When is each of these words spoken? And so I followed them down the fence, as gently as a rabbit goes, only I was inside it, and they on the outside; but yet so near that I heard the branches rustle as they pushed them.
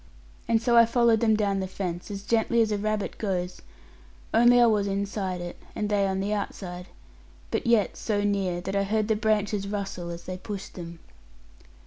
And 0.47 0.59
so 0.59 0.75
I 0.75 0.87
followed 0.87 1.19
them 1.19 1.35
down 1.35 1.59
the 1.59 1.67
fence, 1.67 2.09
as 2.09 2.23
gently 2.23 2.59
as 2.63 2.71
a 2.71 2.77
rabbit 2.79 3.19
goes, 3.19 3.61
only 4.33 4.59
I 4.59 4.65
was 4.65 4.87
inside 4.87 5.41
it, 5.41 5.61
and 5.75 5.89
they 5.89 6.07
on 6.07 6.19
the 6.19 6.33
outside; 6.33 6.87
but 7.51 7.67
yet 7.67 7.95
so 7.97 8.23
near 8.23 8.61
that 8.61 8.75
I 8.75 8.81
heard 8.83 9.09
the 9.09 9.15
branches 9.15 9.67
rustle 9.67 10.09
as 10.09 10.23
they 10.23 10.37
pushed 10.37 10.73
them. 10.73 10.97